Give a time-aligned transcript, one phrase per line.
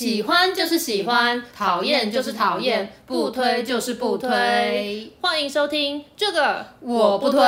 [0.00, 5.12] 喜欢就是喜欢，讨厌就是讨厌，不推就是不推。
[5.20, 7.38] 欢迎收听这个我不推。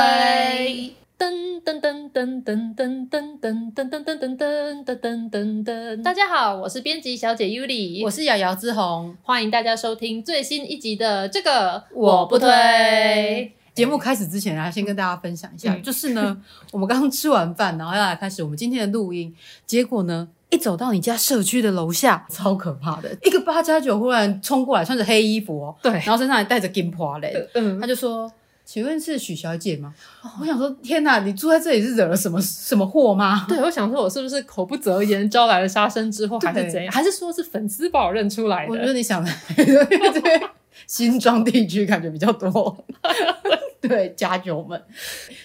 [1.19, 1.33] 噔
[1.65, 6.03] 噔噔噔噔噔噔噔噔噔噔噔噔噔噔噔。
[6.03, 13.51] 大家好，我是编辑小姐 Yuli，我是瑶瑶之红，欢迎大家收听最新一集的这个我不推。
[13.73, 16.37] 节目开始之前啊，先跟大家分享一下，就是呢，
[16.71, 19.35] 我们刚刚吃完饭，然后要来开始我们今天的录音，
[19.65, 20.29] 结果呢。
[20.53, 23.09] 一走到你家社区的楼下，超可怕的！
[23.23, 28.31] 一个八加九忽然冲过来，穿着黑衣服哦，对，然后身上还带着金花嘞，嗯，他就说
[28.63, 36.93] ：“请问是许小姐吗？”哦、我想说：“天哪，你住在这里是惹了什么什么祸吗？”对，我想说，我是不是口不择言招来了杀身之祸，还是怎样？
[36.93, 38.73] 还是说是粉丝把我认出来的？
[38.73, 40.39] 我觉得你想的，因为这边
[40.87, 42.85] 新庄地区感觉比较多，
[43.81, 44.81] 对加九们，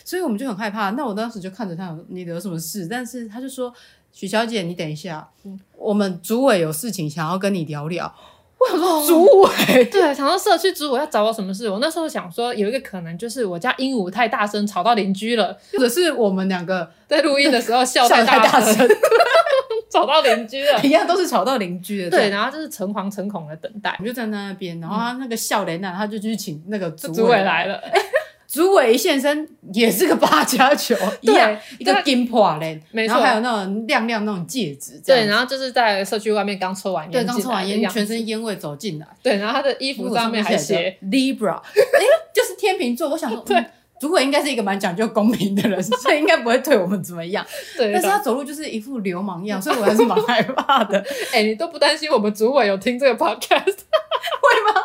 [0.04, 0.90] 所以我们就很害怕。
[0.92, 2.86] 那我当时就看着他，你惹什么事？
[2.92, 3.74] 但是他就说。
[4.12, 8.14] 许小姐，你等一下，嗯、我们组委有事情想要跟你聊聊。
[8.60, 11.70] 我想说组委，对，想说社区组委要找我什么事？
[11.70, 18.90] 我那时候想说，有一个可能就是我家鹦鹉太大声，吵到邻居了，或者是我们两个在录音的时候笑太大声，
[19.92, 20.82] 吵到邻居了。
[20.82, 22.10] 一样都是吵到邻居的。
[22.10, 23.96] 对，然后就是诚惶诚恐的等待。
[24.00, 27.76] 我就站在那边，然后他那个笑脸呢，他就去请那个组委，来了。
[27.76, 28.02] 欸
[28.48, 42.02] 主委一现身也是个八加九， 一样一个金破嘞，然后还有那种亮亮那种戒指，对，然后就是在社区外面刚抽完烟，对，刚抽完烟，全身烟味走进来，对，然后他的衣服上面还写 Libra， 哎，
[42.34, 43.10] 就是天秤座。
[43.10, 43.62] 我想说，对，
[44.00, 47.46] 主委应该是一个蛮讲究公平的人， 所以应该不会对我们怎么样。
[47.76, 51.04] 对，但是他走路就是一副流氓样，所以我还是蛮害怕的。
[51.34, 54.82] 哎，你都不担心我们主委有听这个 podcast 会吗？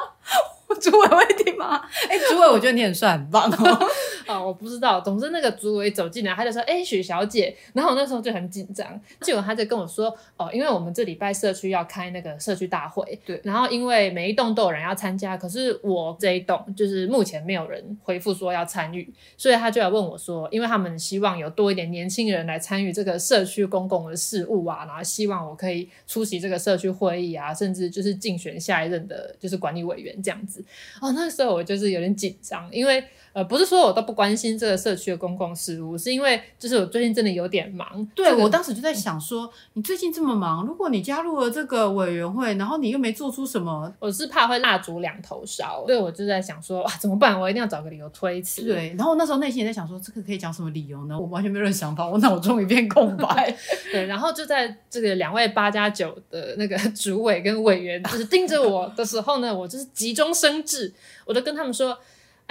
[0.80, 1.80] 主委会听吗？
[2.08, 3.88] 哎、欸，主委，我觉得你很帅，很棒哦。
[4.26, 5.00] 啊， 我不知道。
[5.00, 13.40] 总之，那个组委走进来，他就说：“哎、欸，许小姐。”然后我那时候就很紧张，结果他就跟我说：“哦，因为我们这礼拜社区要开那个社区大会，对。
[13.44, 30.61] 然后因为每一栋都有人要参加，可是我这一栋就是目前没有人回复说要参与，所以他就来问我说：因为他们希望有多一点年轻人来参与这个社区公共的事务啊，然后希望我可以出席这个社区会议啊，甚至就是竞选下一任的就是管理委员这样子。”
[31.00, 33.02] 哦，那时候我就是有点紧张，因为
[33.32, 38.06] 呃，不是说我都不关心这个社区的公共事务，是因为就是我最近真的有点忙。
[38.14, 45.84] 对，这个、我当时就在想说，你最近这么忙，如果你加入了这个委员会，然后你又没做出什么，我是怕会蜡烛两头烧。
[45.86, 47.40] 对，我就在想说，哇，怎么办？
[47.40, 48.62] 我一定要找个理由推辞。
[48.62, 51.18] 对，然后那时候内心也在想说，这个可以讲什么理由呢？
[51.18, 53.56] 我完全没有任何想法，我脑中一片空白。
[53.90, 60.92] 对，然后就在这个两位八加九的那个 主委跟委员就是盯着我的时候呢，我就是急中生智。
[61.24, 61.96] 我就跟他们说，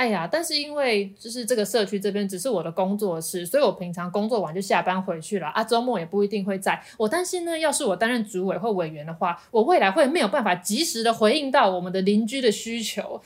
[0.02, 6.82] 哎呀，但是因为就是这个社区这边只是我的工作室，所以我平常工作完就下班回去了啊，周末也不一定会在。
[6.98, 13.22] 我担心呢，要是我担任组委或委员的话，我未来会没有办法及时的回应到我们的邻居的需求。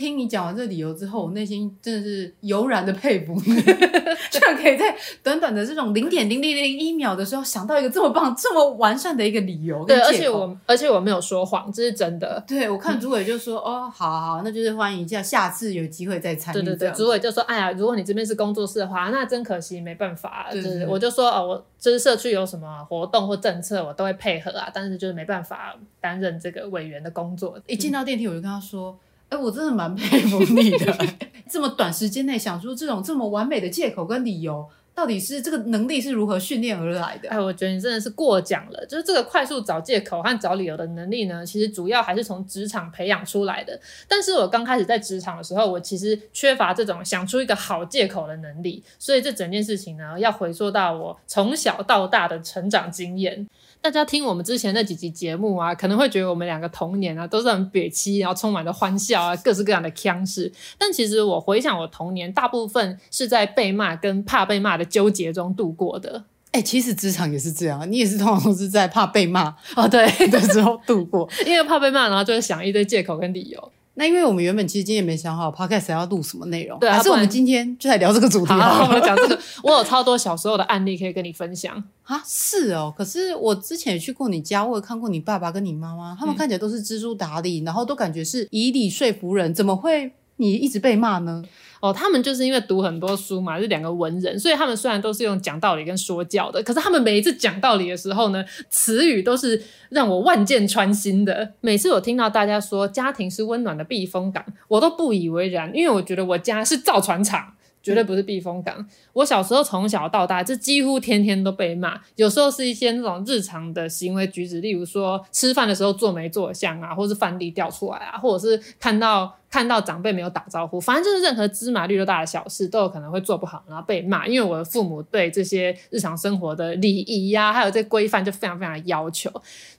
[0.00, 3.54] 听你讲完这理由之后，我内心真的是油然的佩服你，
[4.32, 9.84] 居然可以在短短的这种零点零零零一秒的时候想到一个这么棒、这么完善的一个理由。
[9.84, 12.42] 对，而且我而且我没有说谎，这是真的。
[12.48, 20.46] 对，我看主委就说：“嗯、哦，好好好，那就是欢迎一下，下次有机会再参与。”对对对，主委就说：“哎呀，如果你这边是工作室的话，那真可惜，没办法。
[20.50, 28.98] 对对对”就是我就说：“哦，我就是社区有什么活动或政策，我都会配合啊，但是就是没办法担任这个委员的工作。”一进到电梯，我就跟他说。
[29.30, 30.98] 哎、我真的蛮佩服你的，
[31.48, 37.28] 这么短时间内想出这种这么完美的借口跟理由，到底是这个能力是如何训练而来的？
[37.30, 38.84] 哎，我觉得你真的是过奖了。
[38.86, 43.80] 就是这个快速找借口和找理由的能力呢，其实主要还是从职场培养出来的。
[44.08, 53.48] 但是我刚开始在职场的时候，我其实缺乏这种想出一个好借口的能力，所以这整件事情呢，要回溯到我从小到大的成长经验。
[53.82, 60.52] 大家听我们之前那几集节目啊，可能会觉得我们两个童年啊都是很憋气，然后充满着欢笑啊，各式各样的腔事。
[60.76, 66.24] 但其实我回想我童年，大部分是在被骂跟怕被骂的纠结中度过的。
[66.52, 73.72] 哎、欸，其实职场也是这样，你也是通常都是在怕被骂哦，对的时候度过， 因为怕被骂，然后就会想一堆借口跟理由。
[73.94, 78.60] 那因为我们原本其实今天也没想好 Podcast 要录什么内容，对啊，还是我们今天就来聊这个主题好。
[78.60, 79.38] 好，我们讲这个。
[79.62, 82.94] 我有超多小时候的案例可以跟你分享啊，是哦。
[82.96, 91.44] 可是我之前也去过你家，我有看过你爸爸跟你妈妈，他们看起来都是知书达理，嗯、然后都感觉是以理说服人，怎么会你一直被骂呢？
[91.80, 101.54] 哦，他们就是因为读很多书嘛，是两个文人，所以他们虽然都是用讲道理跟说教的，可是他们每一次讲道理的时候呢，词语都是让我万箭穿心的。
[101.60, 107.54] 每次我听到大家说家庭是温暖的避风港，我都不以为然，因为我觉得我家是造船厂。
[107.82, 108.86] 绝对不是避风港。
[109.14, 111.98] 我小时候从小到大，就几乎天天都被骂。
[112.16, 119.34] 有时候是一些那种日常的行为举止，例如说吃饭的时候坐没坐相啊，或是饭粒掉出来啊，或者是看到。
[119.50, 124.24] 看到长辈没有打招呼，反正就是任何芝麻绿豆大的小事都有可能会做不好，然后被骂。
[124.26, 129.28] 因为我的父母对这些日常生活的礼仪呀，还有这规范就非常非常的要求。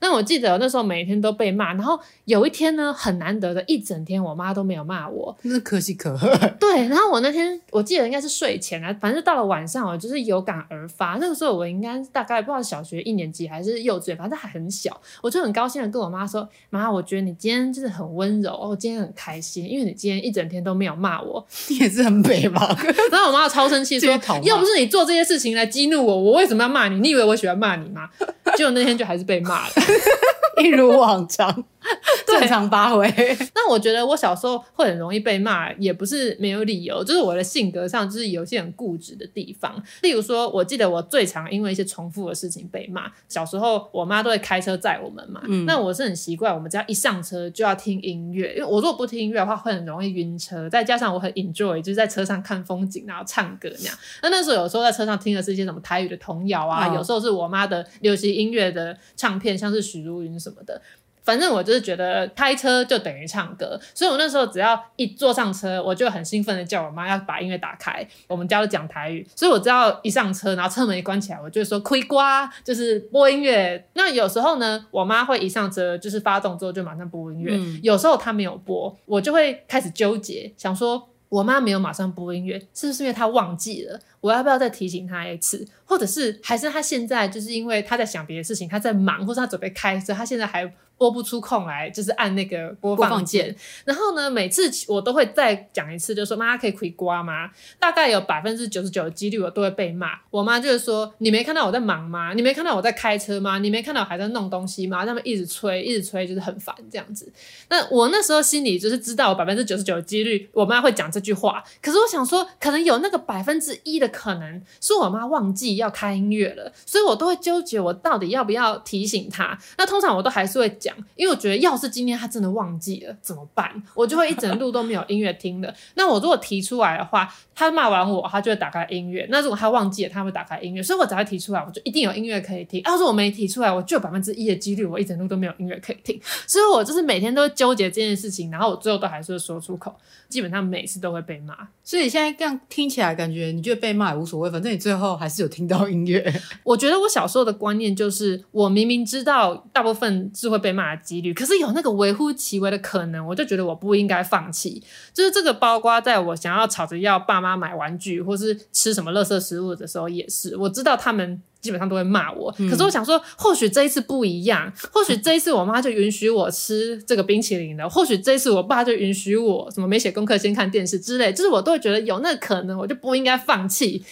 [0.02, 6.28] 那我记得那时候每天都被骂，然后有一天呢，很难得的一整天，我妈都没有骂我，那可喜可贺。
[6.60, 11.18] 对，然后我那天我记得应该是睡前啊，反正到了晚上，我就是有感而发。
[11.22, 22.78] 那个时候我应该大概不知道小学一年级还是幼稚园，反正还很小，我就很高兴的跟我妈说：“妈，我觉得你今天就是很温柔，我今天很开心。”因为你今天一整天都没有骂我， 你也是很北吧？
[23.12, 24.12] 然后我妈超生气，说
[24.44, 27.00] ：“要不是你做这些事情来激怒我，我为什么要骂你？
[27.00, 28.10] 你以为我喜欢骂你吗？”
[28.58, 29.74] 结果那天就还是被骂了，
[30.64, 31.64] 一如往常。
[32.26, 33.08] 正常发挥。
[33.56, 39.82] 那我觉得我小时候会很容易被骂，也不是没有理由，就是我的性格上就是有些很固执的地方。
[40.02, 43.12] 例如说，我记得我最常因为一些重复的事情被骂。
[43.28, 50.70] 小时候我妈都会开车载我们嘛，嗯、那我是很习惯，我们只要一上车就要听音乐，因为我如果不听音乐的话，会很容易晕车。
[50.70, 53.96] 再加上我很 enjoy，就是在车上看风景，然后唱歌那样。
[54.22, 60.82] 那那时候有时候在车上听的是一些什么台语的童谣啊，哦、有时候是我妈的流行音乐的唱片，像是许茹芸什么的。
[61.24, 68.06] 反正我就是觉得开车就等于唱歌，所以我那时候只要一坐上车，我就很兴奋的叫我妈要把音乐打开。
[68.28, 72.18] 我们家都讲台语，所以我只要一上车，然后车门一关起来，我就说开歌，
[72.64, 73.88] 就是播音乐。
[73.94, 84.00] 那有时候呢，我妈会一上车就是发动之后就马上播音乐，嗯、有时候她没有播，我就会开始纠结，想说我妈没有马上播音乐，是不是因为她忘记了？
[84.22, 85.68] 我要不要再提醒他一次？
[85.84, 90.72] 或者是还是他现在就是因为他在想别的事情，他在忙，或是他准备开车，他现在还。
[91.02, 93.56] 拨不出空来，就是按那个播放键。
[93.86, 97.50] 然后呢，每次我都会再讲一次，就说妈妈可以开瓜吗？
[97.80, 100.12] 大概有百分之九十九的几率我都会被骂。
[100.30, 102.34] 我妈就是说，你没看到我在忙吗？
[102.36, 103.58] 你没看到我在开车吗？
[103.58, 105.04] 你没看到我还在弄东西吗？
[105.04, 107.34] 他们一直催，一直催，就是很烦这样子。
[107.70, 111.64] 那我那时候心里就是知道，我百分之九十九的几率我妈会讲这句话。
[111.82, 119.58] 可是我想说，可能有那个百分之一的可能是我妈忘记要开音乐了，所以我都会纠结，我到底要不要提醒她？
[119.78, 120.96] 那通常我都还是会讲。
[121.16, 123.72] 因为我觉得，要是今天她真的忘记了怎么办？
[123.96, 125.74] 我就会一整路都没有音乐听的。
[125.96, 129.26] 那我如果提出来的话，她骂完我，她就会打开音乐。
[129.30, 130.84] 那如果她忘记了，她会打开音乐。
[130.84, 132.82] 所以我只要提出来，我就一定有音乐可以听。
[132.84, 136.20] 要是我没提出来，我就有百分之一的几率，我一整路都没有音乐可以听。
[136.48, 139.96] 所以我就是每天都会纠结这件事情，然后我最后都还是会说出口。
[140.30, 141.56] 基本上每次都会被骂。
[141.84, 146.34] 所以现在这样听起来，感觉你就被骂也无所谓，反正你最后还是有听到音乐。
[146.64, 154.82] 我觉得我小时候的观念就是，我明明知道大部分是会被骂的几率，可是有那个微乎其微的可能，我就觉得我不应该放弃。
[155.14, 160.58] 就是这个，包括在我想要吵着要爸妈买玩具，或是吃什么垃圾食物的时候，也是。
[160.58, 174.04] 我知道他们基本上都会骂我，可是我想说，或许这一次不一样，或许这一次我妈就允许我吃这个冰淇淋了，或许这一次我爸就允许我什么没写功课先看电视之类，就是我都会觉得有那个可能，我就不应该放弃。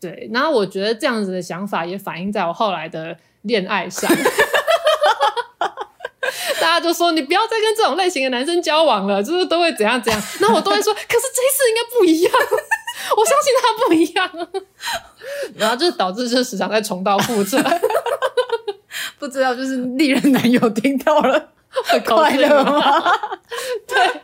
[0.00, 4.10] 对，然后我觉得这样子的想法也反映在我后来的恋爱上。
[6.60, 10.22] 大家就说，你不要再跟这种类型的男生交往了，就是都会怎样怎样。
[10.40, 12.32] 然后我都会说，可是这一次应该不一样，
[13.16, 14.48] 我相信他不一样。
[15.56, 17.62] 然后就导致就时常在重蹈覆辙。
[19.18, 21.48] 不知道就是利刃男友听到了
[21.88, 23.12] 会快乐吗？
[23.86, 24.20] 对。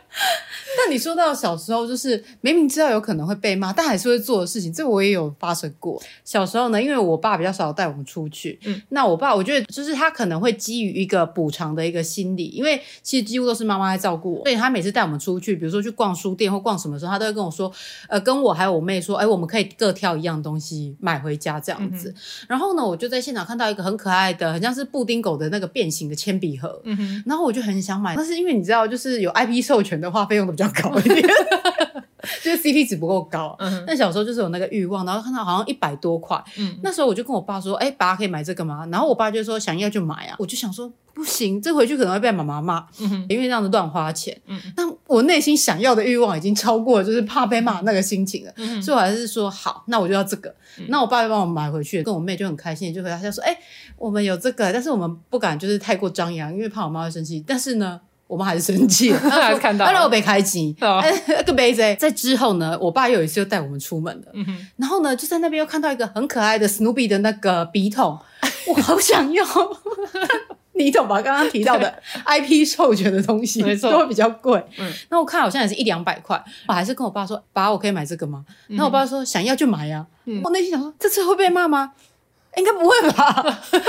[0.77, 6.01] 那你说到小时候，就是明明知道有可能会被骂，但还是会做的事情，这我也有发生过。
[6.23, 17.71] 小时候呢，因为我爸比较少带我们出去，嗯，那我爸我觉得就是他可能会基于一个补偿的一个心理，因为其实几乎都是妈妈在照顾我，所以他每次带我们出去，比如说去逛书店或逛什么时候，他都会跟我说，
[18.07, 22.09] 呃，跟我还有我妹说，哎，我们可以各挑一样东西买回家这样子。
[22.09, 22.15] 嗯、
[22.49, 31.21] 然后呢，我就在现场看到一个很可爱的，很像是布丁狗的那个变形的铅笔盒，嗯哼，然后我就很想买，但是因为你知道，就是有 IP 授权的话，费用较高一点，
[32.43, 33.55] 就是 CP 值不够高。
[33.59, 48.51] 嗯哼，但小时候就是有那个欲望，然后看到好像一百多块，嗯，那时候我就跟我爸说：“哎、欸，爸可以买这个吗？”然后我爸就说：“想要就买啊。”我就想说：“不行，这回去可能会被妈妈骂，嗯，因为这样子乱花钱。”嗯，那我内心想要的欲望已经超过，就是怕被骂那个心情了。
[48.57, 50.53] 嗯，所以我还是说好，那我就要这个。
[50.79, 53.59] 嗯、那我爸就帮我买回去，跟我妹就很开心，就回答他说：“哎、欸，
[53.97, 57.43] 我们有这个，但是我们不敢就是太过张扬，因为怕我妈会生气。
[57.47, 61.81] 但是呢。”我妈还是生气 了，还是看到，让我被开机，那个杯子。
[61.95, 64.45] 在之后呢，我爸又有一次又带我们出门了，嗯、
[64.77, 68.19] 然后呢，就在那边又看到一个很可爱的 Snoopy 的那个笔筒，
[68.67, 69.43] 我好想要。
[70.73, 71.21] 你懂吧？
[71.21, 71.93] 刚刚提到的
[72.25, 74.63] IP 授权的东西，没错，都会比较贵。
[74.77, 80.07] 嗯，那我看好像也是一两百块，我还是跟我爸说：“爸，我可以买这个吗？”然后、我爸说：“想要就买呀、啊。
[80.25, 81.91] 嗯”我内心想说：“这次会被骂吗？
[82.55, 83.81] 应该不会吧？”对，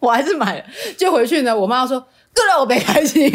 [0.00, 0.64] 我还是买了。
[0.98, 2.06] 就回去呢，我妈说：“哥
[2.44, 3.30] 让我没开心。”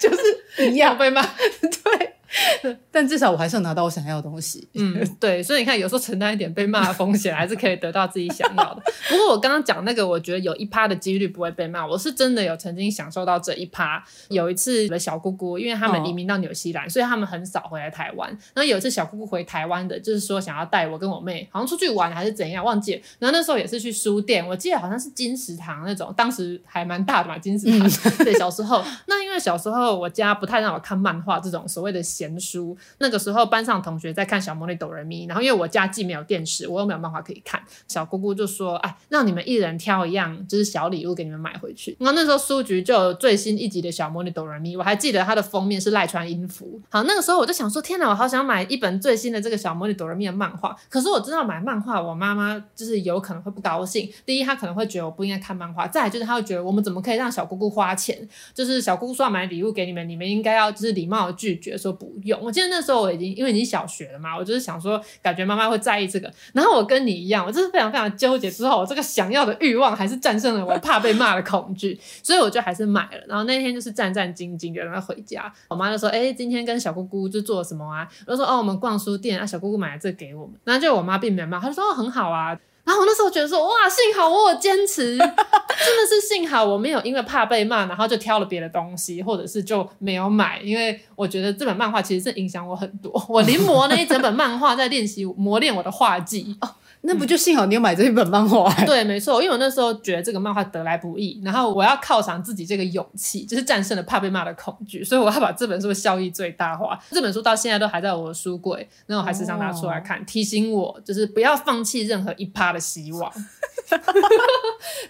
[0.00, 1.22] 就是一样被骂，
[1.60, 2.19] 对。
[2.90, 4.68] 但至少我还是有拿到我想要的东西。
[4.74, 8.82] 嗯，对，所以你看，有时候承担一点被骂的风险，还是可以得到自己想要的。
[9.08, 14.02] 不过我刚刚讲那个，我觉得有一趴的几率不会被骂，我是真的有曾经享受到这一趴。
[14.28, 18.28] 有一次我的小姑姑，因为他们移民到纽西兰，哦、所以他们很少回来台湾。
[18.54, 23.00] 然后有一次小姑姑回台湾的，就是说想要带我跟我妹，好像出去玩还是怎样，忘记了。
[23.18, 27.88] 然后那时候也是去书店，我记得好像是金石堂那种，当时还蛮大的嘛，金石堂。
[27.88, 27.90] 嗯、
[28.24, 32.76] 对，小时候那因为小时候我家不太让我看漫画这种所谓的闲书。
[32.98, 46.78] 那个时候班上同学在看小魔女哆瑞咪，然后因为我家既没有电视，我又没有漫画可以看，小姑姑就说：“哎，让你们一人挑一样，就是小礼物给你们买回去。”然后那时候书局就有最新一集的小魔女哆瑞咪，我还记得它的封面是赖川音符。
[46.90, 54.10] 好，那个时候我就想说：“天哪，我好想买一本最新的这个小魔女哆瑞咪的漫画。”可是我知道买漫画，我妈妈就是有可能会不高兴。
[54.26, 58.28] 第一，她可能会觉得我不应该看漫画；再就是她会觉得我们怎么可以让小姑姑花钱？
[58.52, 62.40] 就是小姑姑说要买礼物给你们，你们应该要就是礼貌拒绝说不用。
[62.40, 63.30] 我记得那时候我已经。
[63.40, 66.30] 因为你小学了嘛，我就是想说，感觉妈妈会在意这个。
[66.52, 68.50] 然后我跟你一样，我就是非常非常纠结。
[68.50, 73.24] 之后我这个想要的欲望还是战胜了我怕被骂的恐惧，所以我就还是买了。
[73.26, 93.12] 然后那天就是战战兢兢的，然后回家，我妈就说：“哎，今天跟小姑姑就做了什么啊？”我就说：“哦，我们逛书店啊，小姑姑买了这个给我们。”然后就我妈并没有骂，她就说：“，很好啊。”然后我那时候觉得说，哇，幸好我有坚持，真的是幸好我没有因为怕被骂，然后就挑了别的东西，或者是就没有买，因为我觉得这本漫画其实是影响我很多。
[93.28, 96.56] 我临摹那一整本漫画，在练习磨练我的画技。
[97.02, 98.70] 那不就幸好你有买这一本漫画？
[98.72, 98.84] 欸？
[98.86, 106.98] 对，没错，因为我那时候觉得这个漫画得来不易，然后我要犒赏自己这个勇气，就是战胜了怕被骂的恐惧，所以我要把这本书的效益最大化。
[107.10, 113.32] 这本书到现在都还在我的书柜，然后我还时常拿出来看，哦，提醒我就是不要放弃任何一趴的希望。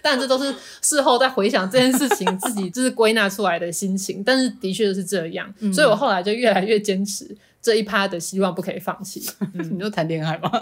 [0.01, 4.23] 但这都是事后再回想这件事情，自己就是归纳出来的心情。
[4.23, 9.23] 但是的确是这样，嗯，所以我后来就越来越坚持这一趴的希望不可以放弃。
[9.53, 10.49] 嗯， 你就谈恋爱吗？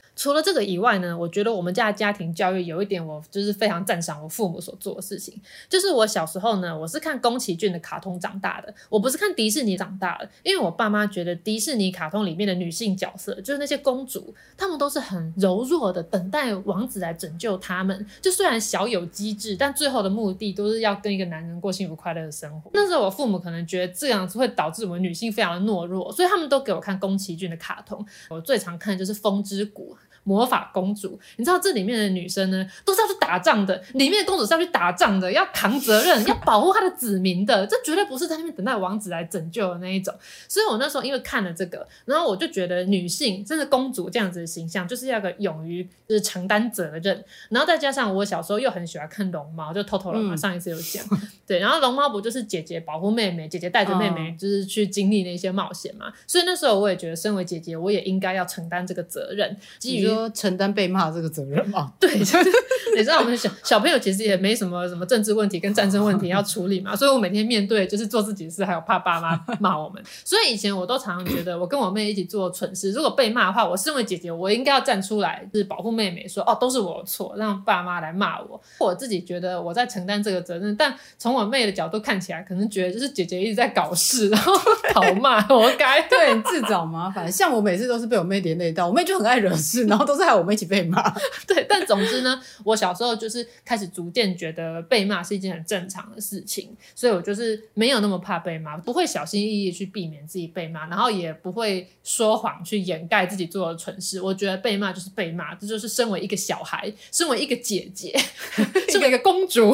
[0.21, 5.33] 除了这个以外呢，我觉得我们家的家庭教育有一点，我就是非常赞赏我父母所做的事情。
[5.67, 10.29] 就是我小时候呢，我是看宫崎骏的卡通长大的，我不是看迪士尼长大的。
[10.43, 18.05] 因为我爸妈觉得迪士尼卡通里面的女性角色，就是那些公主，她们都是很柔弱的，等待王子来拯救她们。
[18.21, 22.69] 就虽然小有机智，但最后的目的都是要跟一个男人过幸福快乐的生活。
[22.75, 28.05] 那时候我父母可能觉得这样子会导致我们女性非常的懦弱，所以他们都给我看宫崎骏的卡通。
[28.29, 29.95] 我最常看的就是《风之谷》。
[30.23, 33.81] 魔法公主，你知道这里面的女生呢，都是要去打仗的。
[33.93, 37.65] 里面的公主是要去打仗的，要扛责任， 要保护她的子民的。
[37.65, 40.13] 这绝对不是在那边等待王子来拯救的那一种。
[40.47, 47.23] 所以我那时候因为看了这个，然后我就觉得女性，甚至公主这样子的形象，就是要个勇于就是承担责任。
[47.49, 51.03] 然后再加上我小时候又很喜欢看龙猫，就偷偷龙猫，上一次有讲，
[51.47, 51.57] 对。
[51.57, 56.13] 然后龙猫不就是姐姐保护妹妹，姐姐带着妹妹就是去经历那些冒险嘛。
[56.27, 60.10] 所以那时候我也觉得，身为姐姐，我也应该要承担这个责任，基于。
[60.13, 61.91] 说承担被骂这个责任吗？
[61.99, 62.49] 对，就是
[62.95, 70.01] 你知道我们小小朋友其实也没什么什么政治问题跟战争问题要处理嘛，所以我每天面对就是做自己的事，还有怕爸妈 骂我们。
[70.25, 78.61] 所以以前我都常常觉得，我跟我妹一起做蠢事，如果被骂的话，我身为姐姐，我应该要站出来，就是保护妹妹说，说哦都是我错，让爸妈来骂我。
[78.79, 84.53] 我自己觉得我在承担这个责任，但从我妹的角度看起来，可能觉得就是姐姐一直在搞事，然后
[84.93, 87.31] 讨骂，活该，对，自找麻烦。
[87.31, 90.41] 像我每次都是被我妹连累到，我妹就很爱惹事，然后都是害我。
[90.41, 91.07] 我们一起被骂，
[91.47, 104.19] 对，但总之呢，我小时候就是开始逐渐觉得被骂是一件很正常的事情，所以我就是没有那么怕被骂，不会小心翼翼去避免自己被骂，然后也不会说谎去掩盖自己做的蠢事。
[104.19, 108.19] 我觉得被骂就是被骂，这就是身为一个小孩，身为一个姐姐
[108.89, 109.71] 身为一个公主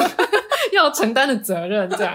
[0.72, 1.88] 要承担的责任。
[1.88, 2.14] 这样，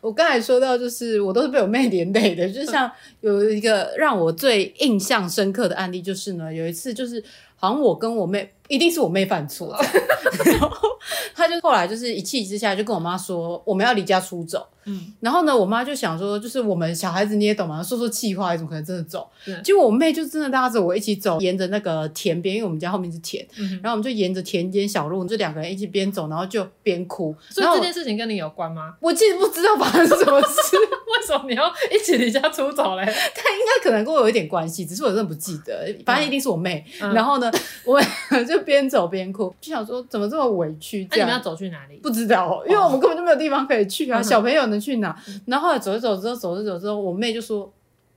[0.00, 2.90] 我刚才说到，就是我都是被我妹连累的，就像
[3.20, 7.22] 有一个让我最印象深刻的案例，就是呢，有一次就是。
[7.60, 9.76] 好像我跟我妹，一定是我妹犯错，
[10.46, 10.88] 然后
[11.34, 14.66] 他就后来就是一气之下就跟我妈说，我们要离家出走。
[14.90, 19.28] 嗯，然后呢，我妈就想说，就是我们小孩子你也懂嘛，说说气话，怎么可能真的走？
[19.44, 27.36] 对结果我妹就真的拉着我一起走，沿着那个田边，因为我们家后面是田，嗯、然后我们就沿着田间小路，就两个人一起边走，然后就边哭。
[27.50, 28.94] 所以这件事情跟你有关吗？
[29.00, 33.04] 我其实不知道发生什么事， 为什么你要一起离家出走嘞？
[33.04, 36.82] 他应该可能跟我有一点关系，只是我真的不记得，反正一定是我妹。
[37.02, 37.52] 嗯、然后呢，
[37.84, 38.00] 我
[38.48, 40.87] 就边走边哭，就想说怎么这么委屈？
[41.10, 41.96] 那、啊、你们要走去哪里？
[42.02, 45.14] 不知道，因为我们根本就没有地方可以去啊，哦、小朋友能去哪？
[45.46, 47.70] 然后后来走着走着之后，走着走着之后，我妹就说：“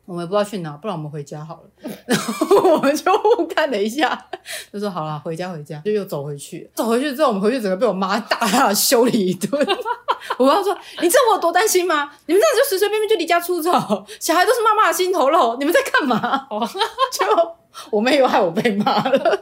[0.05, 1.89] 我们也不知道去哪，不然我们回家好了。
[2.07, 3.11] ”然后我们就
[3.47, 4.27] 看了一下，
[4.71, 6.69] 就说：“好了，回家回家。”就又走回去。
[6.73, 9.51] 走回去之后，我们回去整个被我妈大大修理一顿。
[10.37, 12.11] 我妈说：“你知道我有多担心吗？
[12.27, 13.71] 你们这样就随随便便就离家出走，
[14.19, 16.47] 小孩都是妈妈的心头肉，你们在干嘛？”
[17.11, 17.55] 就
[17.89, 19.41] 我妹又害我被骂了。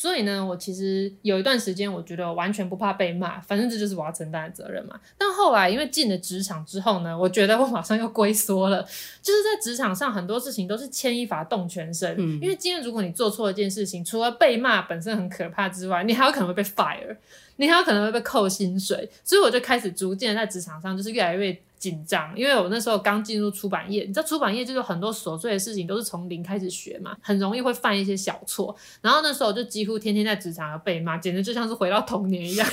[0.00, 4.98] 所以呢，我其实有一段时间，我觉得我完全不怕被骂，反正这就是我要承担的责任嘛。
[5.18, 8.80] 但后来因为进了职场之后呢，我觉得我马上又龟缩了，
[9.20, 12.16] 就是在职场上很多事情都是牵一发动全身。
[12.16, 17.14] 嗯，因为今天如果你做错一件事情，除了被骂本身很可怕之外，你还有可能会被 fire，
[17.56, 19.06] 你还有可能会被扣薪水。
[19.22, 21.54] 所以我就开始逐渐在职场上就是越来越。
[21.80, 28.76] 紧张，因为我那时候刚进入出版业，你知道出版业就是很多琐碎的事情都是从零开始学嘛，很容易会犯一些小错。
[29.00, 32.68] 然后那时候就几乎天天在职场要被骂，简直就像是回到童年一样。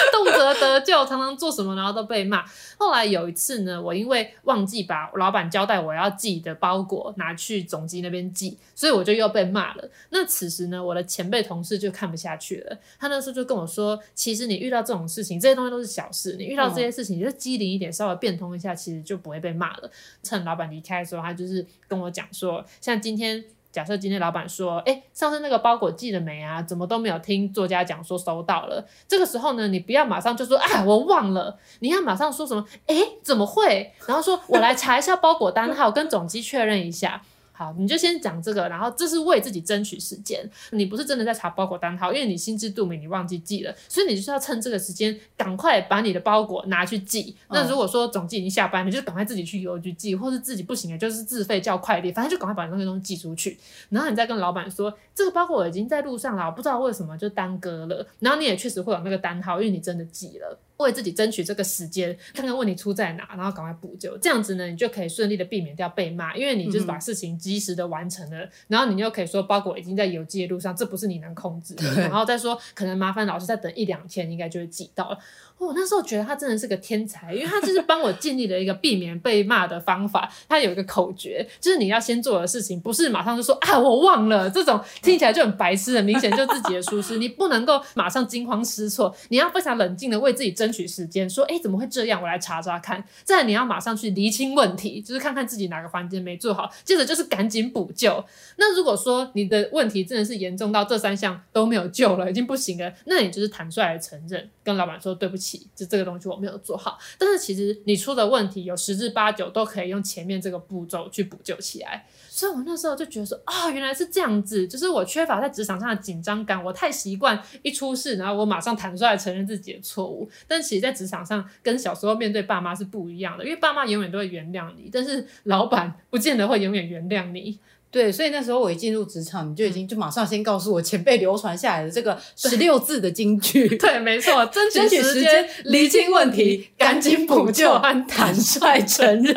[0.12, 2.44] 动辄得咎，常常做什么然后都被骂。
[2.78, 9.88] 后来有一次呢，我因为忘记把老板交代我要寄的包裹拿去总机那边寄，所以我就又被骂了。
[10.10, 19.90] 那此时呢，我的前辈同事就看不下去了，他那时候就跟我说：“其实你遇到这种事情，这些东西都是小事，你遇到这些事情，你就机灵一点，稍微变通一下，其实就不会被骂了。”
[20.22, 26.60] 趁老板离开的时候，他就是跟我讲说：“像今天。”假设今天老板说，哎，上次那个包裹寄了没啊？
[26.62, 28.84] 怎么都没有听作家讲说收到了。
[29.06, 31.58] 这个时候呢，你不要马上就说啊，我忘了。
[31.78, 32.64] 你要马上说什么？
[32.86, 33.92] 哎，怎么会？
[34.06, 37.22] 然后说我来查一下包裹单号，跟总机确认一下。
[37.60, 40.42] 好，你就先讲这个，然后这是为自己争取时间。
[40.70, 47.36] 你不是真的在查包裹单号，因为你心知肚明，你忘记寄了，所以你就是要趁这个时间赶快把你的包裹拿去寄。
[47.50, 53.58] 那如果说总计已经下班，你就赶快自己去邮局寄，或是自己不行了，就是自费叫快递，反正就赶快把那些东西寄出去。
[53.90, 58.06] 然后你再跟老板说，这个包裹已经在路上了，我不知道为什么就耽搁了。
[58.20, 60.58] 然后你也确实会有那个单号，因为你真的寄了。
[60.84, 64.16] 为自己争取这个时间，看看问题出在哪，然后赶快补救。
[64.18, 68.44] 这样子呢，你就可以顺利的避免掉被骂，因为你就是把事情及时的完成了。
[68.44, 71.84] 嗯、然后你又可以说包裹已经在邮寄的路上，这不是你能控制的。
[72.00, 75.18] 然后再说可能麻烦老师再等一两天，应该就会寄到了。
[75.60, 80.32] 我、那时候觉得他真的是个天才，因为他就是帮我建立了一个避免被骂的方法。
[80.48, 87.18] 他有一个口诀，就是你要先做的事情，不是马上就说啊我忘了，这种听起来就很白痴，很明显就自己的疏失。
[87.18, 92.22] 你不能够马上惊慌失措，你要非常冷静的为自己争取时间，说哎怎么会这样？
[92.22, 93.04] 我来查查看。
[93.22, 98.24] 再你要马上去厘清问题，就是看看自己哪个环节没做好，接着就是赶紧补救。
[98.56, 127.58] 那如果说你的问题真的是严重到这三项都没有救了，已经不行了，那你就是坦率的承认，跟老板说对不起就这个东西我没有做好，但是其实你出的问题有十之八九都可以用前面这个步骤去补救起来，所以我那时候就觉得说，啊、哦，原来是这样子，就是我缺乏在职场上的紧张感，我太习惯一出事，然后我马上坦率承认自己的错误，但其实，在职场上跟小时候面对爸妈是不一样的，因为爸妈永远都会原谅你，但是老板不见得会永远原谅你。
[127.90, 133.68] 对，所以那时候我一进入职场，你就已经就马上先告诉我前辈流传下来的这个十六字的金句。
[133.78, 139.34] 对，没错， 争取时间，厘清问题，赶紧补救和坦率 承认。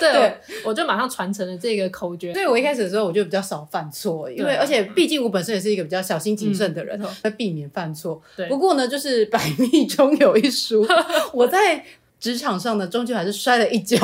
[0.00, 2.32] 对，对我就马上传承了这个口诀。
[2.32, 8.20] 对，我一开始的时候，我就比较少犯错，因为而且毕竟我本身也是一个比较小心谨慎的人，会、嗯、避免犯错。
[8.36, 10.84] 对，不过呢，就是百密中有一疏，
[11.32, 11.84] 我在
[12.18, 13.96] 职场上呢，终究还是摔了一跤。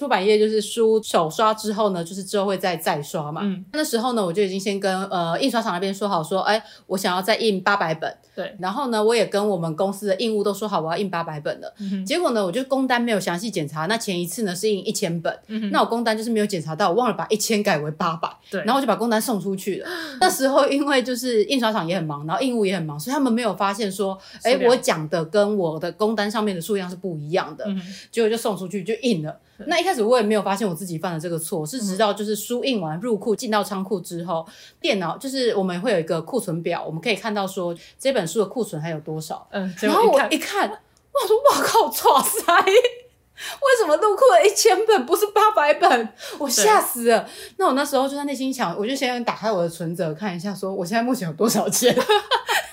[0.00, 3.42] 出版业就是书首刷之后呢，就是之后会再再刷嘛。
[3.44, 8.16] 嗯，那时候呢，我就已经先跟呃印刷厂那边说好说，说哎，我想要再印八百本。
[8.34, 11.70] 对，然后呢，我也跟我们公司的印务都说好，我要印八百本了。
[11.80, 18.30] 嗯、结果呢，我就工单没有详细检查，那前一次呢是印一千本，嗯、那我工单就是没有检查到，我忘了把一千改为八百。
[18.50, 19.88] 对，然后我就把工单送出去了。
[20.18, 27.66] 那时候因为就是印刷厂也很忙，然后印务也很忙，所以他们没有发现说，哎，我讲的跟我的工单上面的数量是不一样的。
[27.66, 27.78] 嗯、
[28.10, 29.36] 结果就送出去就印了。
[29.66, 34.46] 那一开始我也没有发现我自己犯了这个错，是直到就是书印完入库进到仓库之后，
[34.80, 39.46] 电脑就是我们会有一个库存表，我们可以看到说这本书的库存还有多少。
[39.50, 46.08] 嗯，然后我一看，我，说哇靠，哇塞，为什么入库了一千本，不是八百本？
[46.38, 47.28] 我吓死了。
[47.56, 51.96] 那我那时候就在内心想，我就先打开我的存折看一下，说我现在目前有多少钱？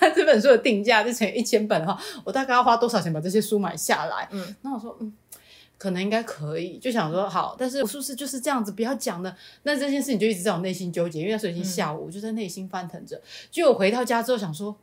[0.00, 4.28] 那 这本书的定价就乘以一千本的话，我大概要花多少钱把这些书买下来？
[4.30, 5.12] 嗯，那我说，嗯，
[5.78, 9.34] 可能应该可以，就想说好，但是我是不是就是这样子不要讲呢？
[9.62, 13.18] 那这件事情就一直在我内心纠结，因为那时候已经下午，我就在内心翻腾着。
[13.50, 14.76] 就我回到家之后想说。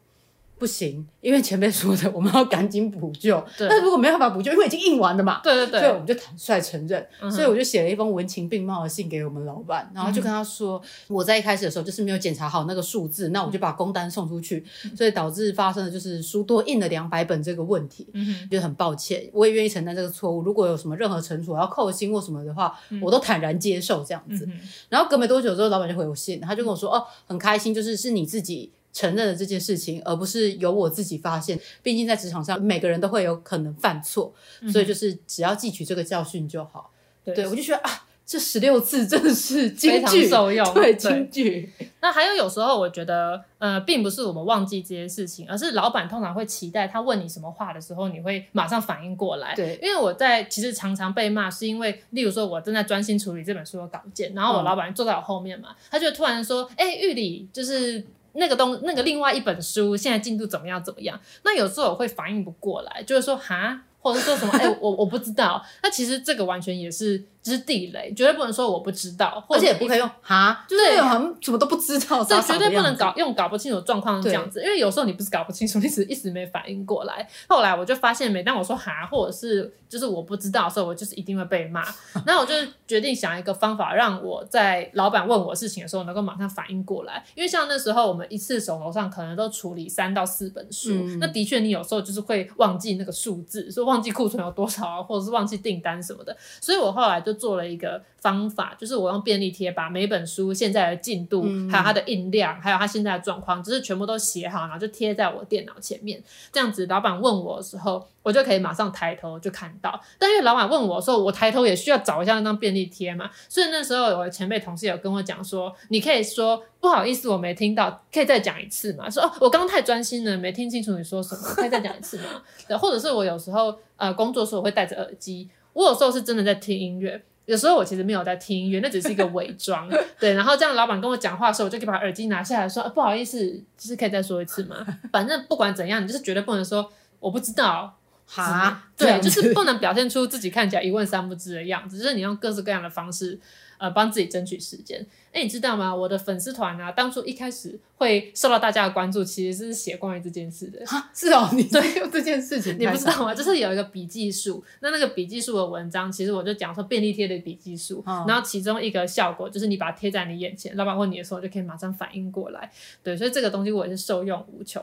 [0.58, 3.44] 不行，因为前辈说的，我们要赶紧补救。
[3.58, 5.42] 但如果没办法补救，因为已经印完了嘛。
[5.44, 5.80] 对对对。
[5.82, 7.06] 所以我们就坦率承认。
[7.22, 18.08] 嗯、所以我就写了一封文情并茂的信给我们老板，然后就跟他说，嗯、我在一开始的时候就是没有检查好那个数字，那我就把工单送出去，嗯、所以导致发生的就是书多印了两百本这个问题。
[18.14, 18.50] 嗯哼。
[18.50, 20.42] 就很抱歉，我也愿意承担这个错误。
[20.42, 24.46] 如果有什么任何惩处要扣薪或什么的话，嗯、我都坦然接受这样子。
[24.46, 24.54] 嗯、
[24.88, 28.72] 然后隔没多久之后，老板就回我信，他就跟我说，哦，很开心，就是是你自己。
[28.96, 31.60] 承认了这件事情，而不是由我自己发现。
[31.84, 36.92] 毕竟在职场上，每个人都会有可能犯错，嗯、所以就是只要汲取这个教训就好。
[37.22, 40.74] 对，对我就觉得啊，这十六字真的是金句，非常受用。
[40.74, 41.70] 对，金句。
[42.00, 49.54] 那还有有时候，我觉得呃，并不是我们忘记这些事情，而是老板通常会期待他问你什么话的时候，你会马上反应过来。
[49.56, 58.02] 对，因为我在其实常常被骂，是因为例如说我正在专心处理这本书的稿件，然后我老板坐在我后面嘛，嗯、他就突然说：“哎、欸，玉里，就是。”
[58.36, 60.84] 那个东，那个另外一本书现在进度怎么样？
[60.84, 61.20] 怎么样？
[61.44, 64.54] 那有时候我会反应不过来，就是说哈，或者说什么？
[64.58, 65.66] 哎、我我不知道。
[65.84, 67.26] 那其实这个完全也是。
[67.52, 72.24] 是地雷，绝对不能说我不知道，而且也不可以用哈，就是好像什么都不知道。
[72.24, 77.28] 这绝对不能搞用搞不清楚状况这样子，因为有时候你不是搞不清楚，你只是一时没反应过来。
[77.48, 81.84] 后来我就发现，每当我说哈，或者是就是我不知道的时候，我就是一定会被骂。
[82.26, 82.54] 然后我就
[82.88, 87.24] 决定想一个方法，让我在老板问我事情的时候，能够马上反应过来。
[87.36, 96.36] 因为像那时候我们一次手头上可能都处理三到四本书，嗯、那的确你有时候就是会忘记那个数字，说忘记库存有多少啊，或者是忘记订单什么的。
[96.60, 98.02] 所以我后来就做了一个。
[98.26, 106.20] 方法就是我用便利贴把每本书现在的进度，嗯、还有它的印量，还有它现在的状况，就是全部都写好，然后就贴在我电脑前面。
[106.52, 110.02] 这样子，老板问我的时候，我就可以马上抬头就看到。
[110.18, 119.08] 但因为老板问我的时候，我抬头也需要找一下那张便利贴嘛，所以那时候我的前辈同事有跟我讲说，你可以说不好意思，我没听到，可以再讲一次嘛？
[119.08, 122.42] 说哦，我刚刚太专心了，没听清楚你说什么，可以再讲一次吗？
[122.68, 127.24] 对，或者是我有时候呃工作的时候我会戴着耳机，我有时候是真的在听音乐。
[127.46, 129.88] 有时候我其实没有在听音乐，那只是一个伪装，
[130.20, 130.34] 对。
[130.34, 134.84] 然后这样老板跟我讲话的时候，我就可以把耳机拿下来说，啊，不好意思，就是可以再说一次吗？
[135.12, 143.40] 反正不管怎样，你就是绝对不能说我不知道，哈，对，就是不能表现出自己看起来一问三不知的样子，就是你用各式各样的方式。
[143.78, 145.06] 呃，帮自己争取时间。
[145.32, 145.94] 哎，你知道吗？
[145.94, 150.80] 我的粉丝团啊，当初一开始会受到大家的关注，其实是写关于这件事的。
[151.14, 153.36] 是哦， 你对这件事情，你不知道吗？
[153.36, 154.64] 就是有一个笔记术。
[154.80, 158.02] 那那个笔记术的文章，其实我就讲说便利贴的笔记术。
[158.06, 162.72] 哦、然后其中一个效果就是你把它贴在你眼前，老板问你的时候，就可以马上反应过来。
[163.04, 164.82] 对，所以这个东西我也是受用无穷。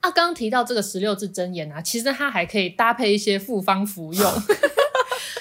[0.00, 4.32] 啊，刚刚提到这个十六字真言啊，其实它还可以搭配一些复方服用。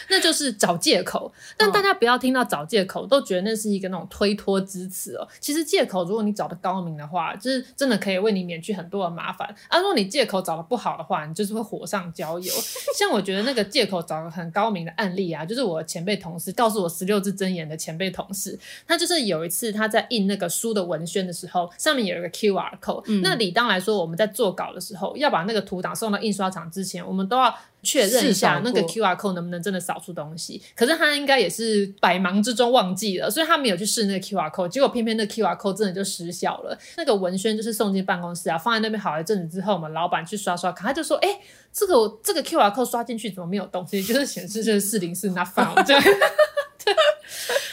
[0.10, 5.28] 那就是找借口，但大家不要听到找借口都觉得那是一个那种推脱之词哦。
[5.39, 9.48] 其实借口，如果你找的高明的话，就是真的可以为你免去很多的麻烦。
[9.67, 12.54] 啊，如果你借口找的不好的话，你就是会火上浇油。
[12.98, 23.04] 像我觉得那个借口找个很高明的案例啊，就是我前辈同事告诉我十六字真言的前辈同事，他就是有一次他在印那个书的文宣的时候，上面有一个 QR code。
[23.08, 27.56] 嗯，那理当来说，我们在做稿的时候要把那个图档送到印刷厂之前，我们都要。
[27.81, 36.77] 确认一下那个 QR code 能不能真的扫出东西，可是他应该也是百忙之中忘记了，所以他没有去试那个 QR code，结果偏偏那 QR code 真的就失效了。
[36.97, 41.39] 那个文宣就是送进办公室啊，放在那边好一阵子之后，我们老板去刷刷卡，他就说：“哎、欸，
[41.71, 44.03] 这个这个 QR code 刷进去怎么没有东西？
[44.03, 45.95] 就是显示就是四零四 not found。”对。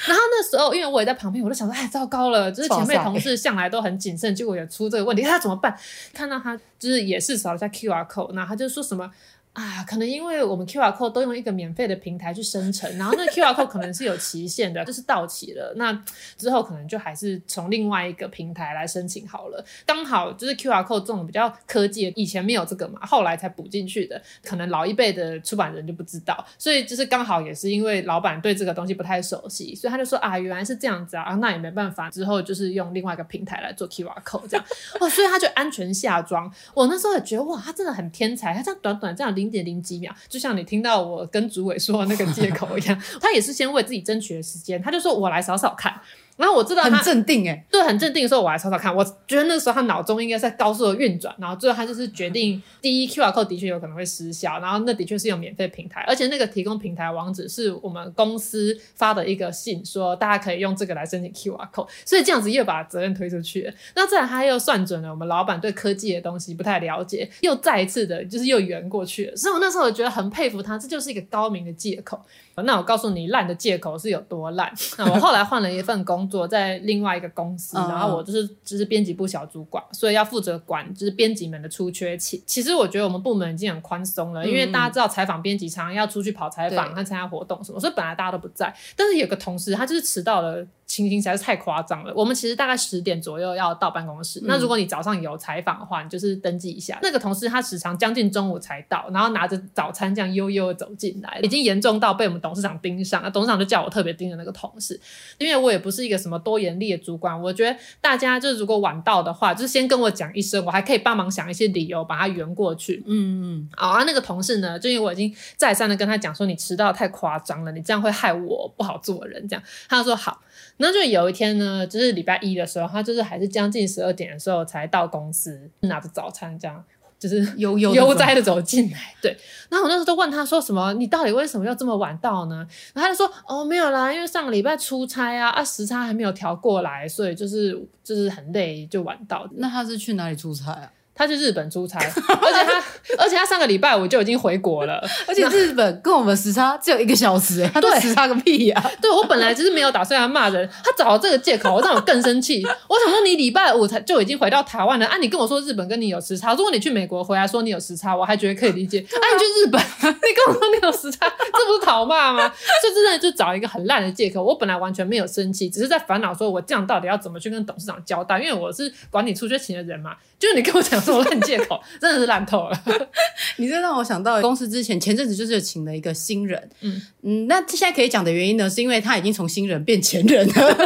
[0.06, 5.76] 然后那时候因为我也在旁边，我就想说：“哎，糟糕了，就是前辈同事向来都很谨慎，结果也出这个问题，他怎么办？”
[6.14, 9.10] 看到他就是也是扫了一下 QR code，然后他就说什么。
[9.56, 15.98] 啊，可能因为我们 QR code 都用一个免费的平台去生成，然后那 QR code 可能是有期限的， 就是到期了，那
[16.36, 19.64] 之后可能就还是从另外一个平台来申请好了。
[19.86, 34.66] 刚好就是 QR code 这种比较科技，以前没有这个嘛，后来才补进去的，可能老一辈的出版人就不知道，所以就是刚好也是因为老板对这个东西不太熟悉，所以他就说啊，原来是这样子啊，那也没办法，之后就是用另外一个平台来做 QR code 这样，
[35.00, 36.52] 哇， 所以他就安全下装。
[36.74, 45.94] 我那时候也觉得哇，他真的很天才，他这样短短这样零零点零几秒，就像你听到我跟主委说的那个借口一样， 他也是先为自己争取了时间，他就说：“我来扫扫看。”
[46.36, 63.72] 然后我知道他很镇定哎，对，很镇定的时候我还查查看，我觉得那时候他脑中应该在高速的运转，然后最后他就是决定，第一 QR code 的确有可能会失效，然后那的确是有免费平台，而且那个提供平台网址是我们公司发的一个信，说大家可以用这个来申请 QR code，所以这样子又把责任推出去了。
[63.94, 69.36] 那再来他又算准了我们老板对科技的东西不太了解，又再一次的就是又圆过去了。
[69.36, 72.20] 所以我那时候我觉得很佩服他，这就是一个高明的借口。
[72.62, 74.72] 那我告诉你，烂的借口是有多烂。
[74.96, 82.42] 那我后来换了一份工作，在另外一个公司，然后我就是就是编辑部小主管，所以要负责管就是编辑们的出缺勤。
[82.46, 88.74] 其实我觉得我们部门已经很宽松了，因为大家知道采访编辑常常要出去跑采访和参加活动什么，所以本来大家都不在。
[88.96, 90.66] 但是有个同事他就是迟到了。
[90.86, 92.12] 情形实在是太夸张了。
[92.14, 94.38] 我们其实大概十点左右要到办公室。
[94.40, 96.98] 嗯、那如果你早上有采访的话，你就是登记一下。
[97.02, 103.20] 那个同事他时常将近中午才到，然后拿着早餐这样悠悠的走进来，已经严重到被我们董事长盯上。
[103.22, 104.98] 那董事长就叫我特别盯着那个同事，
[105.38, 107.40] 因为我也不是一个什么多严厉的主管。
[107.42, 113.02] 我觉得大家就是如果晚到的话，就是先跟我讲一声，我还可以帮忙想一些理由把他圆过去。
[113.06, 113.68] 嗯嗯。
[113.76, 119.46] 好啊，那个同事呢，就因为我已经再三的跟他讲说，你迟到太夸张了，你这样会害我不好做人。
[119.48, 120.40] 这样，他就说好。
[120.76, 126.84] 然后就有一天呢，就是礼拜一的时候，他就是还是将近十二点的时候才到公司，拿着早餐这样，
[127.18, 128.98] 就是悠悠悠哉的走进来。
[129.22, 129.36] 对，
[129.70, 132.56] 然后我那时候都问他说什么，你到底为什么要这么晚到呢？
[132.92, 137.72] 然后他就说哦，没有啦，因为上个礼拜出差啊，啊时差还没有调过来，所以就是
[138.04, 139.48] 就是很累就晚到。
[139.54, 140.92] 那他是去哪里出差啊？
[141.16, 142.84] 他去日本出差，而且他，
[143.16, 148.90] 而且他上个礼拜五就已经回国了，而且日本跟我们时差只有一个小时，哎，他对时差个屁呀！
[149.00, 152.62] 对，我本来就是没有打算要骂人，他找了这个借口，我让我更生气。
[152.88, 159.00] 我想说，你礼拜五才就已经回到台湾了，啊，你跟我说日本跟你有时差，如果你去美国回来说你有时差，我还觉得可以理解。
[159.00, 162.52] 啊，你去日本，你跟我说你有时差，这不是讨骂吗？
[162.82, 164.42] 就真的就找一个很烂的借口。
[164.42, 168.38] 我本来完全没有生气，只是在烦恼说，我这样到底要怎么去跟董事长交代？
[168.40, 171.00] 因为我是管理出缺勤的人嘛，就是你跟我讲。
[171.00, 172.82] 说烂借口， 真的是烂透了。
[173.56, 180.76] 你这让我想到公司之前前阵子就是有请了一个新人，嗯嗯，那现在可以讲的原因呢，是因为他已经从新人变前人了。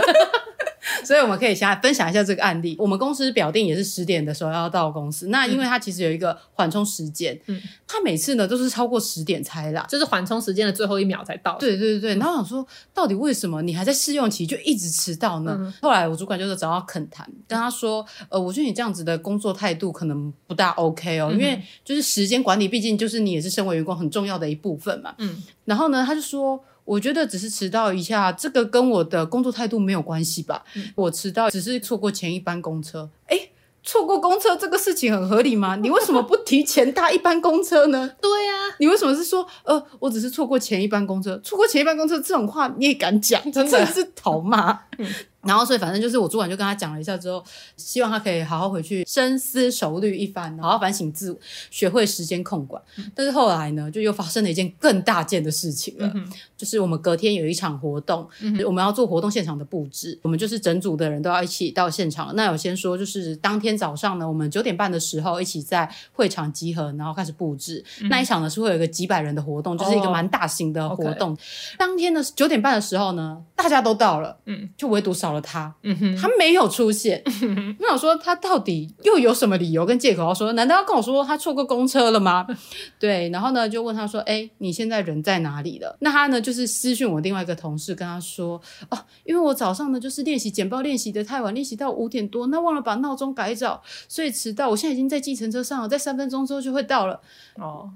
[1.05, 2.77] 所以我们可以先来分享一下这个案例。
[2.79, 11.57] 我们公司表定也是十点的时候要到公司，那因为他其实有一个缓冲时间，嗯，他每次呢都是超过十点才来，就是缓冲时间的最后一秒才到。
[11.59, 15.57] 对对对对，然后我想说，到底为什么你还在试用期就一直迟到呢？
[15.59, 25.15] 嗯、后来我主管就是找到肯谈，跟他说，呃，我觉得你这样子的工作态度可能不大 OK 哦，嗯、因为就是时间管理，毕竟就是你也是身为员工很重要的一部分嘛。
[25.19, 26.63] 嗯，然后呢，他就说。
[26.91, 30.65] 我觉得只是迟到一下，这个跟我的工作态度没有关系吧？
[30.75, 33.09] 嗯、我迟到只是错过前一班公车。
[33.29, 33.53] 诶，
[33.85, 35.77] 错过公车这个事情很合理吗？
[35.77, 38.11] 你为什么不提前搭一班公车呢？
[38.21, 41.39] 对呀、啊，你为什么是说呃，我只是错过前一班公车？
[41.45, 43.41] 错过前一班公车这种话你也敢讲？
[43.53, 44.73] 真的是讨骂。
[44.99, 45.07] 嗯
[45.43, 47.43] 然后，所以反正就是我主管就跟他讲了一下之后，
[47.77, 51.39] 希望他可以好好回去深思熟虑一番，好好反省自我，
[51.71, 52.81] 学会时间控管。
[52.97, 62.37] 嗯、但是后来呢，就又发生了一件更大件的事情了，嗯、就是我们隔天有一场活动，嗯、我们要做活动现场的布置，我们就是整组的人都要一起到现场。
[62.37, 67.83] 那有先说，就是当天早上呢，我们九点半的时候一起在会场集合，然后开始布置。
[68.03, 71.31] 嗯、那一场呢是会有一个几百人的活动，就是一个蛮大型的活动。
[71.31, 75.30] 哦 okay、当天呢九点半的时候呢，大家都到了，嗯，就唯独少。
[75.33, 77.23] 了他，嗯哼，他没有出现。
[77.93, 80.23] 我说他到底又有什么理由跟借口？
[80.23, 82.47] 要说难道要跟我说他错过公车了吗？
[83.01, 94.69] 对，然后呢就问他说：“哎，你现在人在哪里了？”那他呢就是私讯我另外一个同事，跟他说：“哦，因为我早上呢就是练习简报练习的太晚，练习到五点多，那忘了把闹钟改早，所以迟到。
[94.71, 97.21] 我现在已经在计程车上了，在三分钟之后就会到了。”
[97.59, 97.91] 哦。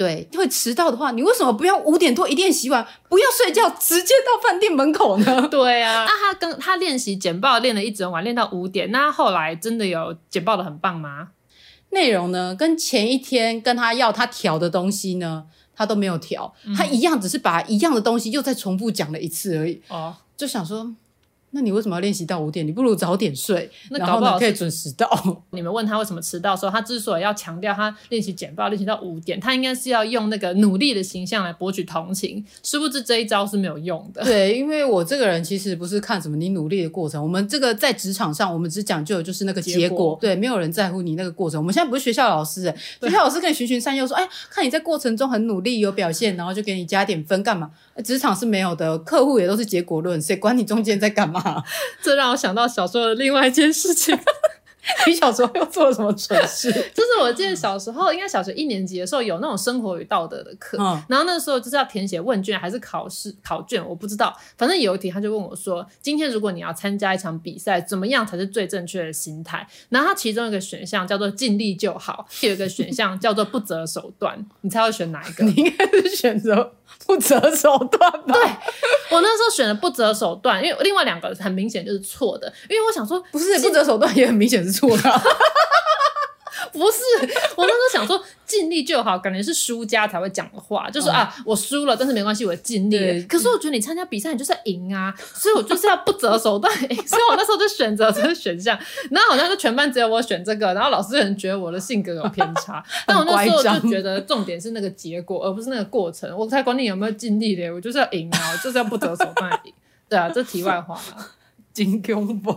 [0.00, 5.46] 对，会迟到的话，你为什么不要五点多一定洗碗，不要睡觉，直接到饭店门口呢？
[5.50, 11.28] 对啊，那 他跟他练习简报练了一整晚，练到五点，那后来真的有简报的很棒吗？
[11.90, 15.44] 内容呢，跟前一天跟他要他调的东西呢，
[15.76, 19.82] 他都没有调，嗯、他一样，只是把一样的东西又再重复讲了一次而已。
[19.88, 20.94] 哦，就想说。
[21.52, 22.66] 那你为什么要练习到五点？
[22.66, 25.08] 你不如早点睡，那搞不好可以准时到。
[25.50, 32.44] 你们问他为什么迟到的时候，他之所以要强调他练习简报练习到五点，他应该是要用那个努力的形象来博取同情。
[32.62, 34.22] 殊不知这一招是没有用的。
[34.22, 39.80] 对，因为我这个人其实不是看什么你努力的过程，我们这个在职场上，我们只讲究的就是那个结果。
[39.80, 41.60] 结果对，没有人在乎你那个过程。
[41.60, 47.70] 我们现在不是学校老师，学校老师可以循循善诱，说，哎，看你在过程中很努力有表现，然后就给你加点分，干嘛？
[48.04, 51.39] 职场是没有的，客户也都是结果论，谁管你中间在干嘛？
[52.02, 54.18] 这让我想到小时候的另外一件事情。
[55.06, 56.72] 你小时候又做了什么蠢事？
[56.94, 64.34] 就是我记得小时候，应该小学一年级的时候有那种生活与道德的课，嗯、然后那时候就是要填写问卷还是考试考卷，我不知道。
[64.56, 74.44] 反正有一题他就问我说：“今天如果你要参加一场比赛，怎么样才是最正确的心态？”然后他其中一个选项叫做“尽力就好”，有一个选项叫做“不择手段”。
[74.62, 75.44] 你猜我选哪一个？
[75.44, 76.72] 你应该是选择
[77.06, 78.34] 不择手段吧？
[78.34, 78.42] 对，
[79.10, 82.52] 我那时候选了不择手段，因为另外两个很明显就是错的。
[82.68, 85.02] 因为我想说，不是不择手段也很明显是错的。
[86.72, 86.98] 不是，
[87.56, 93.22] 我那时候想说尽力就好，感觉是输家才会讲的话，就是、嗯、啊，我输了，但是没关系，我尽力了。
[93.28, 96.96] 可是我觉得你参加比赛，你就是要赢啊，所以我就是要不择手段赢。
[97.06, 98.78] 所以我那时候就选择这个选项，
[99.10, 106.36] 然后好像是全班只有我选这个，然后老师可能觉得我的性格有偏差， 但我那时候就觉得重点是那个结果，而不是那个过程。
[106.36, 109.72] 我才管你有没有尽力嘞，我就是要赢啊，我就是要不择手段赢。
[110.08, 111.26] 对啊，这题外话了，
[111.72, 112.52] 金恐怖。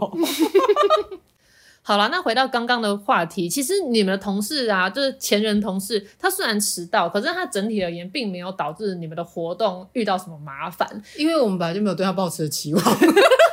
[1.86, 12.84] 好了，那回到刚刚的话题，其实你们的同事啊，就是前任同事，他虽然迟到，可是他整体而言并没有导致你们的活动遇到什么麻烦，因为我们本来就没有对他抱持的期望。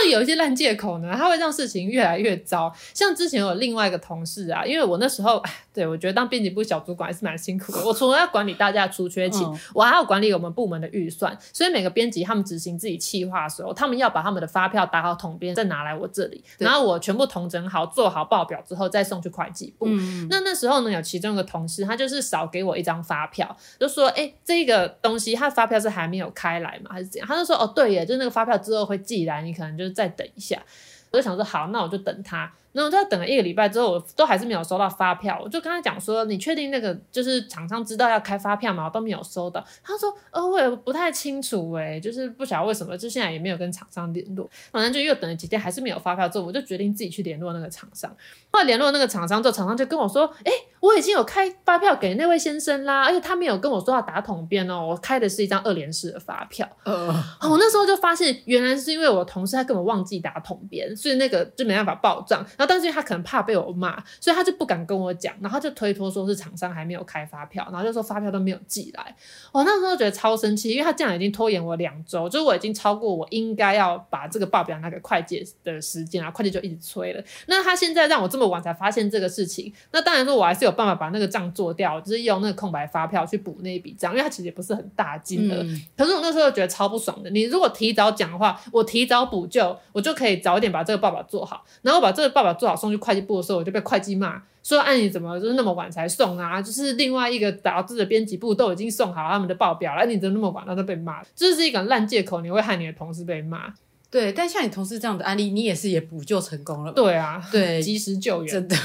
[0.00, 2.74] 但是有一些烂借口呢，他会让事情越来越糟。
[2.94, 5.42] 像之前有另外一个同事啊，因为我那时候，
[5.74, 7.84] 对我觉得当编辑部小主管还是蛮辛苦的。
[7.84, 11.36] 我除了要管理大家的出缺勤，嗯、我还要管理我们部门的预算。
[11.52, 19.84] 所以每个编辑他们执行自己企划的时候，他们要把他们的发票打好统编，再拿来我这里，然后我全部统整好，做好报表之后，再送去会计部。
[19.86, 26.90] 嗯、那那时候呢，有其中一个同事，他就是少给我一张发票，就说：“哎、欸，这个东西他的发票是还没有开来嘛？
[26.92, 30.62] 还是怎样？”他就说：“哦，对耶，就是那个发票之后会寄来，你可能就再等一下。”
[31.10, 35.40] 我就想说：“好，那我就等他。”然后在等了一个礼拜之后，我都还是没有收到发票。
[35.42, 38.84] 我就跟他讲说：“你确定那个就是厂商知道要开发票吗？
[38.84, 44.48] 我都没有收到。”他说：“呃，我也不太清楚哎，就是不晓得为什么，就现在也没有跟厂商联络。
[44.70, 46.28] 反正就又等了几天，还是没有发票。
[46.28, 48.14] 之后我就决定自己去联络那个厂商。
[48.52, 57.08] 后来联络那个厂商之后，厂商就跟我说：‘哎，我已经有开发票给那位先生啦，而且他没有跟我说要打统编哦，我开的是一张二联式的发票。’呃，
[57.50, 62.46] 我那时候就发现，原来是因为我同事他根本忘记打统编，所以那个就没办法报账。
[62.60, 63.40] 然后，但是他可能怕。
[63.40, 69.16] 被我骂，所以他就不敢跟我讲，然后就推脱说是厂商还没有开发票，然后就说发票都没有寄来。
[69.50, 77.24] 我那时候觉得超生气，因为他这样已经拖延我两周，就是我已经超过我应该要把这个报表拿给会计的时间然后，会计就一直催了。
[77.46, 85.62] 那他现在让我这么晚才发现这个事情，那当然说我还是有办法把那个账做掉，就是用那个空白发票去补那一笔账，因为它其实也不是很大金额。
[85.62, 96.60] 嗯、可是我那时候觉得超不爽的，你如果提早讲的话，我提早补救，我就可以早一点把这个报表做好，然后把这个报表做好送去会计部的时候，我就被会计骂说：“按你怎么就是那么晚才送啊？
[96.60, 101.22] 就是另外一个杂志的编辑部都已经送好他们的报表了，你怎么那么晚，然后就被骂？
[101.34, 103.72] 这是一个烂借口，你会害你的同事被骂。
[104.10, 106.92] 对，但像你同事这样的案例，你也是也补救成功了。
[106.92, 108.76] 对啊，对，及时救援，真的。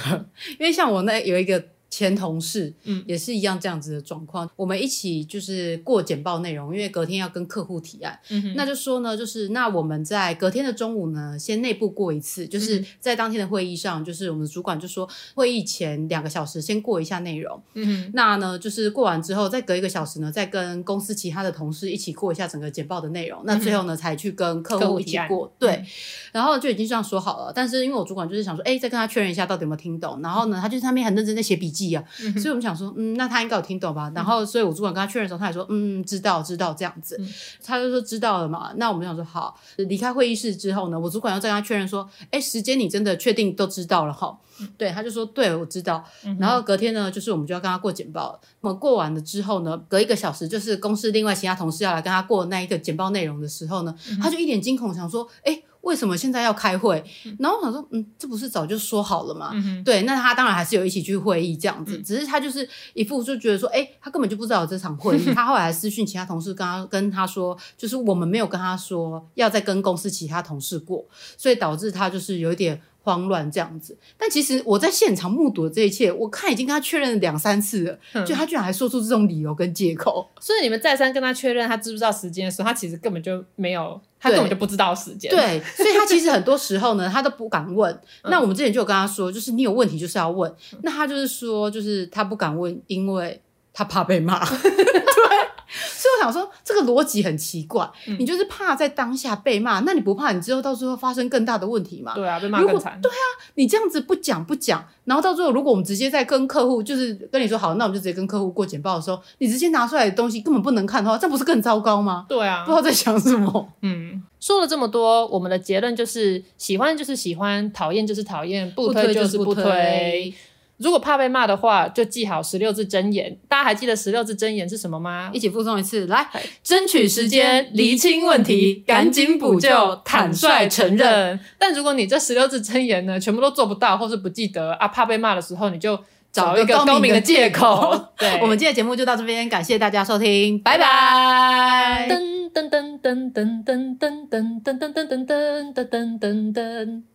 [0.59, 1.63] 因为像我那有一个。”
[1.97, 4.45] 前同事，嗯，也是一样这样子的状况。
[4.45, 25.85] 嗯、我们一起就是过简报内容，因为隔天要跟客户提案，嗯哼，那就说呢，就是那我们在隔天的中午呢，先内部过一次，就是在当天的会议上，就是我们的主管就说，会议前两个小时先过一下内容，嗯哼，那呢就是过完之后，再隔一个小时呢，再跟公司其他的同事一起过一下整个简报的内容，那最后呢才去跟客户一起过，对，嗯、
[26.33, 27.53] 然后就已经这样说好了。
[27.55, 31.84] 但是因为我主管就是想说，哎，再跟他确认一下到底有没有听懂，然后呢，他就上面很认真在写笔记。
[31.93, 34.11] 啊，嗯、所以我们想说，嗯，那他应该有听懂吧？
[34.15, 37.17] 然后，所以我主管跟他确认的时候，他也说，嗯，知道，知道这样子。
[37.19, 37.27] 嗯、
[37.63, 38.71] 他就说知道了嘛。
[38.77, 44.37] 那我们想说，好，离开会议室之后呢，我主管又再跟他确认说，哎，时间你真的确定都知道了哈？
[44.61, 46.03] 嗯、对，他就说，对，我知道。
[46.23, 48.39] 嗯、然后隔天呢，就是我们就要跟他过简报了。
[48.61, 55.61] 那么过完了之后呢，隔一个小时，就是公司另外其他同事要来跟他过那一个简报内容的时候呢，嗯、他就一脸惊恐，想说，哎。
[55.85, 57.03] 为什么现在要开会？
[57.39, 59.51] 然后我想说，嗯，这不是早就说好了吗？
[59.53, 65.25] 嗯、对，那他当然还是有一起去会议这样子，嗯、只是他就是一副就觉得说，哎，他根本就不知道有这场会议。
[65.33, 71.05] 他后来还私讯其他同事，跟他跟他说，就是我们没有跟他说要再跟公司其他同事过，
[71.37, 72.81] 所以导致他就是有一点。
[73.05, 80.27] 慌乱这样子，但其实我在现场目睹了这一切，我看已经跟他确认了两三次了，嗯、就他居然还说出这种理由跟借口。
[80.39, 85.29] 所以你们再三跟他确认他知不知道时间的时候，他其实根本就没有，他根本就不知道时间。
[85.29, 87.93] 对，所以他其实很多时候呢，他都不敢问。
[88.25, 90.51] 嗯、那我们之前就有跟他说，就是你有问题就是要问。
[90.73, 93.39] 嗯、那他就是说，就是他不敢问，因为
[93.71, 94.43] 他怕被骂。
[94.59, 95.45] 对。
[95.73, 97.89] 所以我想说，这个逻辑很奇怪。
[98.07, 102.13] 嗯、你就是怕在当下被骂，那你不怕你之后到最后发生更大的问题吗？
[102.15, 102.99] 对啊，被骂更惨。
[103.01, 103.23] 对啊，
[103.55, 112.25] 你这样子不讲不讲，然后到最后，如果我们直接在跟客户，就是跟你说好，那我们就直接跟客户过简报的时候，你直接拿出来的东西根本不能看的话，这不是更糟糕吗？
[112.29, 113.69] 对啊，不知道在想什么。
[113.81, 119.63] 嗯，说了这么多，我们的结论就是：喜欢就是喜欢，讨厌就是讨厌，不推就是不推。
[119.63, 120.33] 不推
[120.77, 123.37] 如果怕被骂的话，就记好十六字真言。
[123.47, 125.29] 大家还记得十六字真言是什么吗？
[125.33, 126.27] 一起复诵一次，来，
[126.63, 131.39] 争取时间，厘清问题，赶紧补救，坦率承认。
[131.57, 135.97] 但如果你这十六字真言呢，全部都做不到，或是不记得啊，怕被骂的时候，你就
[136.31, 137.97] 找一个高明的借口。
[138.17, 142.07] 对，我们今天的节目就到这边，感谢大家收听，拜拜。
[142.09, 146.19] 噔噔噔噔噔噔噔噔噔噔噔噔噔噔噔。
[146.19, 147.14] 噔噔